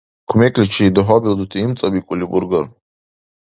[0.29, 2.65] Кумекличи дугьабилзути имцӀабикӀули бургар?